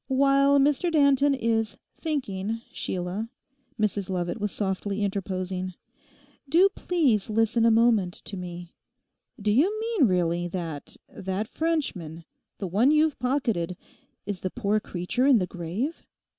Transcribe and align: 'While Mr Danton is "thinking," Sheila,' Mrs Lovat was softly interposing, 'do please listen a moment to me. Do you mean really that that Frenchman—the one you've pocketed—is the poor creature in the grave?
'While 0.07 0.57
Mr 0.57 0.91
Danton 0.91 1.35
is 1.35 1.77
"thinking," 1.93 2.63
Sheila,' 2.71 3.29
Mrs 3.79 4.09
Lovat 4.09 4.39
was 4.41 4.51
softly 4.51 5.03
interposing, 5.03 5.75
'do 6.49 6.69
please 6.69 7.29
listen 7.29 7.67
a 7.67 7.69
moment 7.69 8.15
to 8.25 8.35
me. 8.35 8.73
Do 9.39 9.51
you 9.51 9.79
mean 9.79 10.07
really 10.07 10.47
that 10.47 10.97
that 11.07 11.47
Frenchman—the 11.47 12.67
one 12.67 12.89
you've 12.89 13.19
pocketed—is 13.19 14.39
the 14.39 14.49
poor 14.49 14.79
creature 14.79 15.27
in 15.27 15.37
the 15.37 15.45
grave? 15.45 16.03